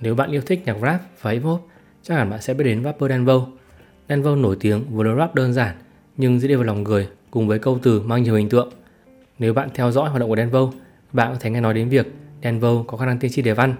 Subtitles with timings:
[0.00, 1.68] Nếu bạn yêu thích nhạc rap và hip hop,
[2.02, 3.46] chắc hẳn bạn sẽ biết đến rapper Denvo.
[4.08, 5.76] Denvo nổi tiếng với lối rap đơn giản
[6.16, 8.72] nhưng dễ đi vào lòng người cùng với câu từ mang nhiều hình tượng.
[9.38, 10.72] Nếu bạn theo dõi hoạt động của Denvo,
[11.12, 12.06] bạn có thể nghe nói đến việc
[12.42, 13.74] Denvo có khả năng tiên tri đề văn.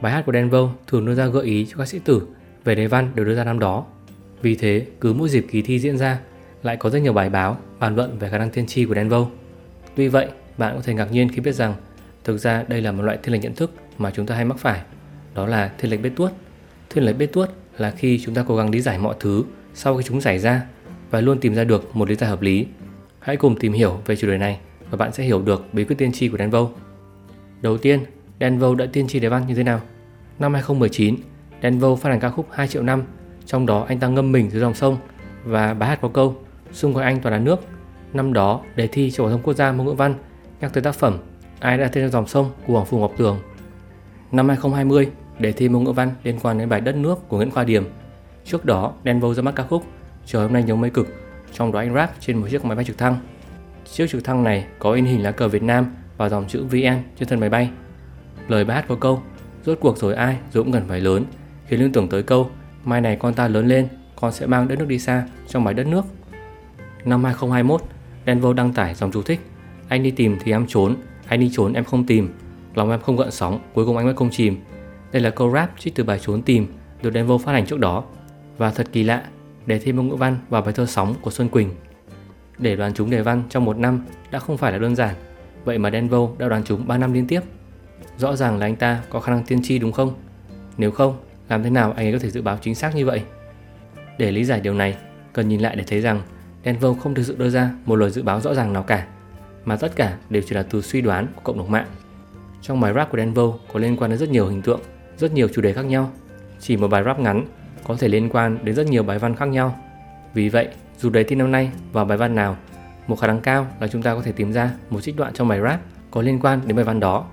[0.00, 2.22] Bài hát của Denvo thường đưa ra gợi ý cho các sĩ tử
[2.64, 3.86] về đề văn được đưa ra năm đó.
[4.42, 6.20] Vì thế, cứ mỗi dịp kỳ thi diễn ra,
[6.62, 9.26] lại có rất nhiều bài báo bàn luận về khả năng tiên tri của Denvo.
[9.94, 10.28] Tuy vậy,
[10.58, 11.74] bạn có thể ngạc nhiên khi biết rằng
[12.24, 14.58] thực ra đây là một loại thiên lệch nhận thức mà chúng ta hay mắc
[14.58, 14.80] phải.
[15.34, 16.32] Đó là thiên lệch bê tuốt.
[16.90, 17.48] Thiên lệch bê tuốt
[17.78, 19.44] là khi chúng ta cố gắng lý giải mọi thứ
[19.74, 20.62] sau khi chúng xảy ra
[21.10, 22.66] và luôn tìm ra được một lý giải hợp lý.
[23.20, 24.58] Hãy cùng tìm hiểu về chủ đề này
[24.90, 26.68] và bạn sẽ hiểu được bí quyết tiên tri của Denvo.
[27.62, 28.00] Đầu tiên,
[28.40, 29.80] Denvo đã tiên tri đề văn như thế nào?
[30.38, 31.16] Năm 2019,
[31.62, 33.02] Denvo phát hành ca khúc 2 triệu năm,
[33.46, 34.96] trong đó anh ta ngâm mình dưới dòng sông
[35.44, 36.36] và bài hát có câu
[36.72, 37.60] Xung quanh anh toàn là nước.
[38.12, 40.14] Năm đó, đề thi cho phổ thông quốc gia môn ngữ văn
[40.60, 41.18] nhắc tới tác phẩm
[41.60, 43.38] Ai đã tên dòng sông của Hoàng Phù Ngọc Tường.
[44.32, 45.08] Năm 2020,
[45.40, 47.84] đề thi môn ngữ văn liên quan đến bài đất nước của Nguyễn Khoa điềm.
[48.44, 49.84] Trước đó, Denvo ra mắt ca khúc
[50.26, 51.08] Trời hôm nay nhiều mây cực,
[51.52, 53.16] trong đó anh rap trên một chiếc máy bay trực thăng.
[53.92, 57.02] Chiếc trực thăng này có in hình lá cờ Việt Nam và dòng chữ VN
[57.18, 57.70] trên thân máy bay.
[58.48, 59.22] Lời bài hát có câu
[59.64, 61.24] Rốt cuộc rồi ai rồi cũng gần phải lớn
[61.66, 62.50] Khiến liên tưởng tới câu
[62.84, 65.74] Mai này con ta lớn lên Con sẽ mang đất nước đi xa trong bài
[65.74, 66.04] đất nước
[67.04, 67.82] Năm 2021
[68.26, 69.40] Denvo đăng tải dòng chú thích
[69.88, 72.28] Anh đi tìm thì em trốn Anh đi trốn em không tìm
[72.74, 74.56] Lòng em không gợn sóng Cuối cùng anh mới không chìm
[75.12, 76.66] đây là câu rap trích từ bài trốn tìm
[77.02, 78.04] Được Denvo phát hành trước đó
[78.58, 79.22] Và thật kỳ lạ
[79.66, 81.70] Để thêm một ngữ văn vào bài thơ sóng của Xuân Quỳnh
[82.58, 85.14] Để đoán chúng đề văn trong một năm Đã không phải là đơn giản
[85.64, 87.40] Vậy mà Denvo đã đoán chúng 3 năm liên tiếp
[88.18, 90.14] Rõ ràng là anh ta có khả năng tiên tri đúng không?
[90.78, 91.16] Nếu không,
[91.48, 93.22] làm thế nào anh ấy có thể dự báo chính xác như vậy?
[94.18, 94.96] Để lý giải điều này,
[95.32, 96.22] cần nhìn lại để thấy rằng
[96.64, 99.06] Denvo không thực sự đưa ra một lời dự báo rõ ràng nào cả,
[99.64, 101.86] mà tất cả đều chỉ là từ suy đoán của cộng đồng mạng.
[102.62, 104.80] Trong bài rap của Denvo có liên quan đến rất nhiều hình tượng,
[105.20, 106.10] rất nhiều chủ đề khác nhau.
[106.60, 107.46] Chỉ một bài rap ngắn
[107.84, 109.78] có thể liên quan đến rất nhiều bài văn khác nhau.
[110.34, 110.68] Vì vậy,
[110.98, 112.56] dù đề thi năm nay vào bài văn nào,
[113.06, 115.48] một khả năng cao là chúng ta có thể tìm ra một trích đoạn trong
[115.48, 117.26] bài rap có liên quan đến bài văn đó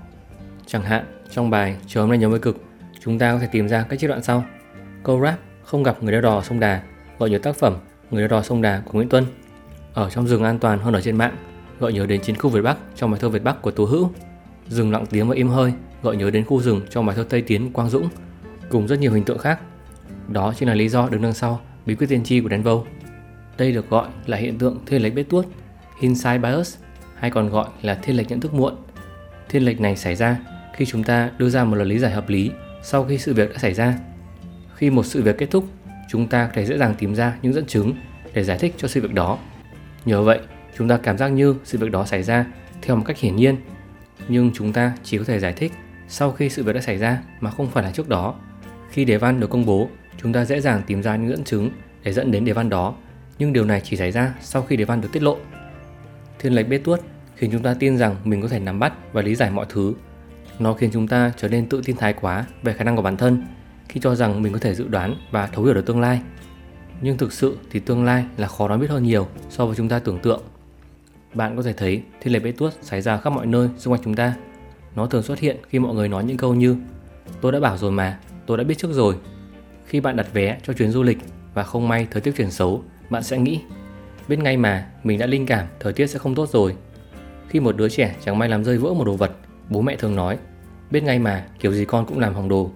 [0.66, 2.56] Chẳng hạn, trong bài Chiều hôm nay nhớ với cực,
[3.00, 4.44] chúng ta có thể tìm ra các trích đoạn sau.
[5.02, 6.82] Câu rap không gặp người đeo đò sông Đà
[7.18, 7.76] gọi nhớ tác phẩm
[8.10, 9.24] Người đeo đò sông Đà của Nguyễn Tuân.
[9.94, 11.36] Ở trong rừng an toàn hơn ở trên mạng
[11.80, 14.10] gọi nhớ đến chiến khu Việt Bắc trong bài thơ Việt Bắc của Tố Hữu.
[14.68, 17.42] Rừng lặng tiếng và im hơi gọi nhớ đến khu rừng trong bài thơ Tây
[17.42, 18.08] Tiến Quang Dũng
[18.68, 19.60] cùng rất nhiều hình tượng khác.
[20.28, 22.82] Đó chính là lý do đứng đằng sau bí quyết tiên tri của Denvo.
[23.58, 25.46] Đây được gọi là hiện tượng thiên lệch bế tuốt,
[26.00, 26.76] hindsight bias,
[27.14, 28.74] hay còn gọi là thiên lệch nhận thức muộn.
[29.48, 30.38] Thiên lệch này xảy ra
[30.74, 32.50] khi chúng ta đưa ra một lời lý giải hợp lý
[32.82, 33.98] sau khi sự việc đã xảy ra.
[34.74, 35.64] Khi một sự việc kết thúc,
[36.08, 37.94] chúng ta có thể dễ dàng tìm ra những dẫn chứng
[38.34, 39.38] để giải thích cho sự việc đó.
[40.04, 40.40] Nhờ vậy,
[40.78, 42.46] chúng ta cảm giác như sự việc đó xảy ra
[42.82, 43.56] theo một cách hiển nhiên,
[44.28, 45.72] nhưng chúng ta chỉ có thể giải thích
[46.08, 48.34] sau khi sự việc đã xảy ra mà không phải là trước đó.
[48.90, 49.88] Khi đề văn được công bố,
[50.22, 51.70] chúng ta dễ dàng tìm ra những dẫn chứng
[52.02, 52.94] để dẫn đến đề văn đó,
[53.38, 55.36] nhưng điều này chỉ xảy ra sau khi đề văn được tiết lộ.
[56.38, 57.00] Thiên lệch bết tuốt
[57.36, 59.94] khiến chúng ta tin rằng mình có thể nắm bắt và lý giải mọi thứ
[60.58, 63.16] nó khiến chúng ta trở nên tự tin thái quá về khả năng của bản
[63.16, 63.42] thân
[63.88, 66.20] khi cho rằng mình có thể dự đoán và thấu hiểu được tương lai.
[67.00, 69.88] Nhưng thực sự thì tương lai là khó đoán biết hơn nhiều so với chúng
[69.88, 70.42] ta tưởng tượng.
[71.34, 74.02] Bạn có thể thấy thiên lệch bế tuốt xảy ra khắp mọi nơi xung quanh
[74.04, 74.34] chúng ta.
[74.94, 76.76] Nó thường xuất hiện khi mọi người nói những câu như
[77.40, 79.16] Tôi đã bảo rồi mà, tôi đã biết trước rồi.
[79.86, 81.18] Khi bạn đặt vé cho chuyến du lịch
[81.54, 83.60] và không may thời tiết chuyển xấu, bạn sẽ nghĩ
[84.28, 86.74] Biết ngay mà, mình đã linh cảm thời tiết sẽ không tốt rồi.
[87.48, 89.32] Khi một đứa trẻ chẳng may làm rơi vỡ một đồ vật
[89.70, 90.38] Bố mẹ thường nói
[90.90, 92.70] Biết ngay mà kiểu gì con cũng làm hỏng đồ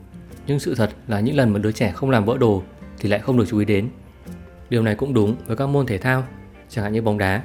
[0.47, 2.63] Nhưng sự thật là những lần mà đứa trẻ không làm vỡ đồ
[2.99, 3.89] Thì lại không được chú ý đến
[4.71, 6.25] Điều này cũng đúng với các môn thể thao
[6.69, 7.43] Chẳng hạn như bóng đá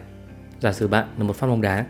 [0.59, 1.85] Giả sử bạn là một fan bóng đá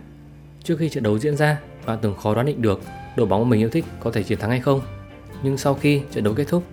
[0.64, 2.82] Trước khi trận đấu diễn ra Bạn từng khó đoán định được
[3.16, 4.82] đội bóng mà mình yêu thích có thể chiến thắng hay không
[5.44, 6.64] Nhưng sau khi trận đấu kết thúc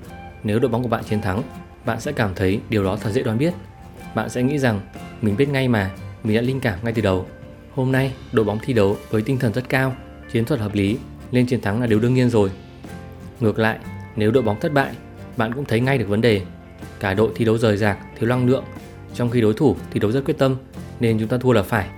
[0.43, 1.43] Nếu đội bóng của bạn chiến thắng
[1.85, 3.55] Bạn sẽ cảm thấy điều đó thật dễ đoán biết
[4.15, 4.81] Bạn sẽ nghĩ rằng
[5.23, 5.91] Mình biết ngay mà
[6.23, 7.27] Mình đã linh cảm ngay từ đầu
[7.75, 9.95] Hôm nay đội bóng thi đấu với tinh thần rất cao
[10.35, 10.99] chiến thuật hợp lý
[11.33, 12.51] nên chiến thắng là điều đương nhiên rồi.
[13.41, 13.79] Ngược lại,
[14.17, 14.95] nếu đội bóng thất bại,
[15.37, 16.43] bạn cũng thấy ngay được vấn đề.
[17.01, 18.65] Cả đội thi đấu rời rạc, thiếu năng lượng,
[19.15, 20.57] trong khi đối thủ thi đấu rất quyết tâm
[21.01, 21.89] nên chúng ta thua là phải.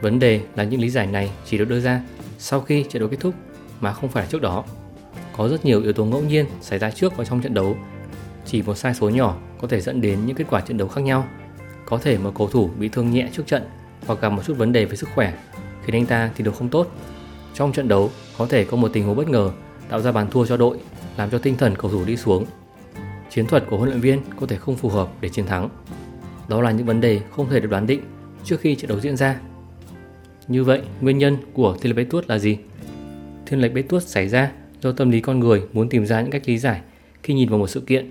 [0.00, 2.02] Vấn đề là những lý giải này chỉ được đưa ra
[2.38, 3.34] sau khi trận đấu kết thúc
[3.80, 4.64] mà không phải là trước đó.
[5.36, 7.76] Có rất nhiều yếu tố ngẫu nhiên xảy ra trước và trong trận đấu.
[8.46, 11.00] Chỉ một sai số nhỏ có thể dẫn đến những kết quả trận đấu khác
[11.00, 11.24] nhau.
[11.86, 13.62] Có thể một cầu thủ bị thương nhẹ trước trận
[14.06, 15.34] hoặc gặp một chút vấn đề về sức khỏe
[15.84, 16.88] khiến anh ta thi đấu không tốt
[17.54, 19.50] trong trận đấu, có thể có một tình huống bất ngờ
[19.88, 20.78] tạo ra bàn thua cho đội,
[21.16, 22.46] làm cho tinh thần cầu thủ đi xuống.
[23.30, 25.68] Chiến thuật của huấn luyện viên có thể không phù hợp để chiến thắng.
[26.48, 28.00] Đó là những vấn đề không thể được đoán định
[28.44, 29.40] trước khi trận đấu diễn ra.
[30.48, 32.58] Như vậy, nguyên nhân của thiên lệch bế tuốt là gì?
[33.46, 36.30] Thiên lệch bế tuốt xảy ra do tâm lý con người muốn tìm ra những
[36.30, 36.80] cách lý giải
[37.22, 38.10] khi nhìn vào một sự kiện.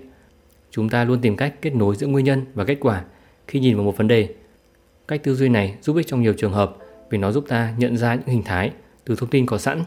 [0.70, 3.04] Chúng ta luôn tìm cách kết nối giữa nguyên nhân và kết quả
[3.48, 4.28] khi nhìn vào một vấn đề.
[5.08, 6.76] Cách tư duy này giúp ích trong nhiều trường hợp
[7.10, 8.70] vì nó giúp ta nhận ra những hình thái
[9.04, 9.82] từ thông tin có sẵn.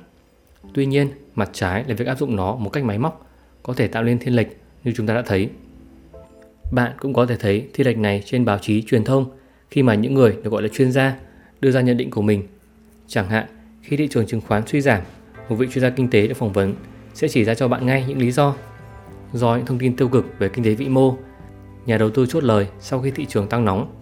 [0.73, 3.29] Tuy nhiên, mặt trái là việc áp dụng nó một cách máy móc
[3.63, 4.47] có thể tạo nên thiên lệch
[4.83, 5.49] như chúng ta đã thấy.
[6.71, 9.25] Bạn cũng có thể thấy thiên lệch này trên báo chí truyền thông
[9.69, 11.15] khi mà những người được gọi là chuyên gia
[11.61, 12.47] đưa ra nhận định của mình.
[13.07, 13.45] Chẳng hạn,
[13.81, 15.01] khi thị trường chứng khoán suy giảm,
[15.49, 16.73] một vị chuyên gia kinh tế được phỏng vấn
[17.13, 18.55] sẽ chỉ ra cho bạn ngay những lý do.
[19.33, 21.17] Do những thông tin tiêu cực về kinh tế vĩ mô,
[21.85, 23.95] nhà đầu tư chốt lời sau khi thị trường tăng nóng.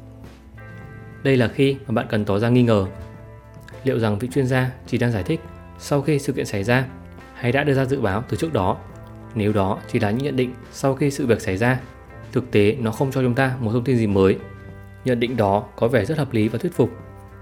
[1.23, 2.85] Đây là khi mà bạn cần tỏ ra nghi ngờ.
[3.83, 5.39] Liệu rằng vị chuyên gia chỉ đang giải thích
[5.79, 6.85] sau khi sự kiện xảy ra
[7.33, 8.77] hay đã đưa ra dự báo từ trước đó?
[9.35, 11.79] Nếu đó chỉ là những nhận định sau khi sự việc xảy ra,
[12.31, 14.37] thực tế nó không cho chúng ta một thông tin gì mới.
[15.05, 16.89] Nhận định đó có vẻ rất hợp lý và thuyết phục,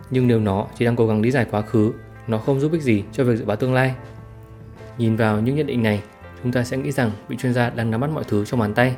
[0.10, 1.94] nhưng nếu nó chỉ đang cố gắng lý giải quá khứ
[2.28, 3.96] nó không giúp ích gì cho việc dự báo tương lai.
[4.98, 6.04] Nhìn vào những nhận định này,
[6.44, 8.74] chúng ta sẽ nghĩ rằng vị chuyên gia đang nắm bắt mọi thứ trong bàn
[8.74, 8.96] tay.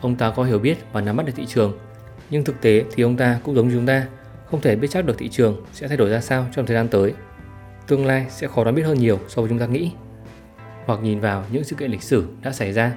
[0.00, 1.78] Ông ta có hiểu biết và nắm bắt được thị trường,
[2.30, 4.06] nhưng thực tế thì ông ta cũng giống như chúng ta,
[4.46, 6.88] không thể biết chắc được thị trường sẽ thay đổi ra sao trong thời gian
[6.88, 7.14] tới.
[7.86, 9.92] Tương lai sẽ khó đoán biết hơn nhiều so với chúng ta nghĩ.
[10.86, 12.92] Hoặc nhìn vào những sự kiện lịch sử đã xảy ra,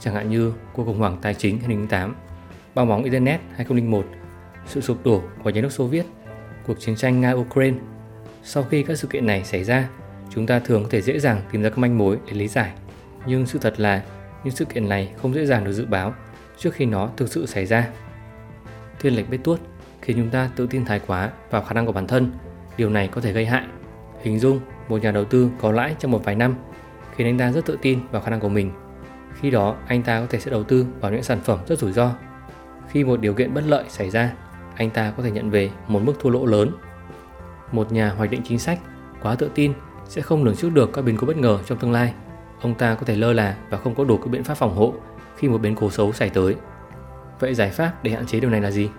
[0.00, 2.14] chẳng hạn như cuộc khủng hoảng tài chính 2008,
[2.74, 4.06] bong bóng Internet 2001,
[4.68, 6.06] sự sụp đổ của nhà nước Xô Viết,
[6.66, 7.74] cuộc chiến tranh Nga-Ukraine
[8.42, 9.88] sau khi các sự kiện này xảy ra,
[10.30, 12.72] chúng ta thường có thể dễ dàng tìm ra các manh mối để lý giải.
[13.26, 14.02] Nhưng sự thật là
[14.44, 16.14] những sự kiện này không dễ dàng được dự báo
[16.58, 17.88] trước khi nó thực sự xảy ra.
[19.00, 19.60] Thiên lệch bết tuốt
[20.02, 22.32] khiến chúng ta tự tin thái quá vào khả năng của bản thân.
[22.76, 23.64] Điều này có thể gây hại.
[24.22, 26.54] Hình dung một nhà đầu tư có lãi trong một vài năm
[27.16, 28.72] khiến anh ta rất tự tin vào khả năng của mình.
[29.40, 31.92] Khi đó, anh ta có thể sẽ đầu tư vào những sản phẩm rất rủi
[31.92, 32.14] ro.
[32.90, 34.32] Khi một điều kiện bất lợi xảy ra,
[34.78, 36.70] anh ta có thể nhận về một mức thua lỗ lớn
[37.72, 38.78] một nhà hoạch định chính sách
[39.22, 39.72] quá tự tin
[40.08, 42.12] sẽ không lường trước được các biến cố bất ngờ trong tương lai.
[42.60, 44.94] Ông ta có thể lơ là và không có đủ các biện pháp phòng hộ
[45.36, 46.54] khi một biến cố xấu xảy tới.
[47.40, 48.90] Vậy giải pháp để hạn chế điều này là gì?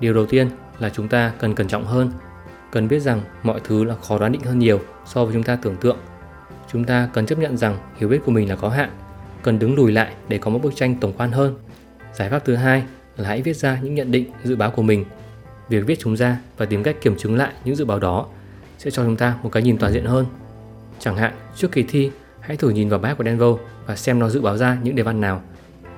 [0.00, 2.12] Điều đầu tiên là chúng ta cần cẩn trọng hơn,
[2.70, 5.56] cần biết rằng mọi thứ là khó đoán định hơn nhiều so với chúng ta
[5.56, 5.98] tưởng tượng.
[6.72, 8.90] Chúng ta cần chấp nhận rằng hiểu biết của mình là có hạn,
[9.42, 11.58] cần đứng lùi lại để có một bức tranh tổng quan hơn.
[12.12, 12.84] Giải pháp thứ hai
[13.16, 15.04] là hãy viết ra những nhận định, dự báo của mình
[15.68, 18.26] Việc viết chúng ra và tìm cách kiểm chứng lại những dự báo đó
[18.78, 20.26] sẽ cho chúng ta một cái nhìn toàn diện hơn.
[20.98, 23.56] Chẳng hạn, trước kỳ thi, hãy thử nhìn vào bài hát của Denvo
[23.86, 25.42] và xem nó dự báo ra những đề văn nào.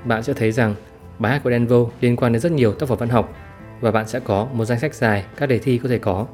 [0.04, 0.74] Bạn sẽ thấy rằng
[1.18, 3.34] bài hát của Denvo liên quan đến rất nhiều tác phẩm văn học
[3.80, 6.26] và bạn sẽ có một danh sách dài các đề thi có thể có.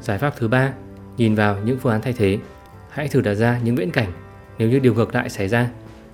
[0.00, 0.72] Giải pháp thứ ba,
[1.16, 2.38] nhìn vào những phương án thay thế.
[2.90, 4.12] Hãy thử đặt ra những viễn cảnh
[4.58, 5.68] nếu như điều ngược lại xảy ra,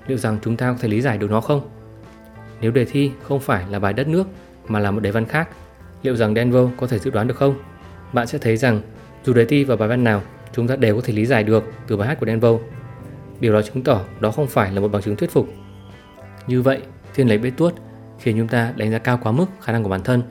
[0.06, 1.77] liệu rằng chúng ta có thể lý giải được nó không?
[2.60, 4.26] Nếu đề thi không phải là bài đất nước
[4.68, 5.48] mà là một đề văn khác
[6.02, 7.54] liệu rằng Denver có thể dự đoán được không?
[8.12, 8.80] Bạn sẽ thấy rằng
[9.24, 10.22] dù đề thi và bài văn nào,
[10.52, 12.52] chúng ta đều có thể lý giải được từ bài hát của Denver.
[13.40, 15.48] Điều đó chứng tỏ đó không phải là một bằng chứng thuyết phục.
[16.46, 16.82] Như vậy,
[17.14, 17.74] thiên lấy bế tuốt
[18.18, 20.22] khiến chúng ta đánh giá cao quá mức khả năng của bản thân.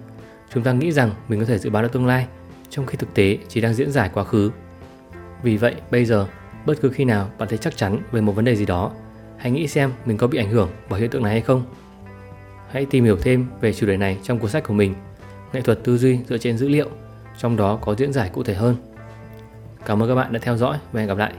[0.53, 2.27] Chúng ta nghĩ rằng mình có thể dự báo được tương lai,
[2.69, 4.51] trong khi thực tế chỉ đang diễn giải quá khứ.
[5.43, 6.27] Vì vậy, bây giờ,
[6.65, 8.91] bất cứ khi nào bạn thấy chắc chắn về một vấn đề gì đó,
[9.37, 11.63] hãy nghĩ xem mình có bị ảnh hưởng bởi hiện tượng này hay không.
[12.77, 14.93] Hãy tìm hiểu thêm về chủ đề này trong cuốn sách của mình
[15.53, 16.89] nghệ thuật tư duy dựa trên dữ liệu,
[17.37, 18.75] trong đó có diễn giải cụ thể hơn.
[19.85, 21.33] Cảm ơn các bạn đã theo dõi và hẹn gặp lại.